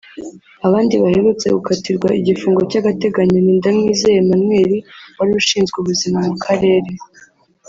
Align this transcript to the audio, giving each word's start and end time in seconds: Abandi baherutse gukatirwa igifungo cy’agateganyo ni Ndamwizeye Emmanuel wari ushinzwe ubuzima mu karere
Abandi 0.67 0.95
baherutse 1.03 1.45
gukatirwa 1.55 2.09
igifungo 2.19 2.61
cy’agateganyo 2.69 3.37
ni 3.41 3.53
Ndamwizeye 3.59 4.17
Emmanuel 4.23 4.71
wari 5.17 5.31
ushinzwe 5.41 5.75
ubuzima 5.79 6.17
mu 6.27 6.35
karere 6.45 6.91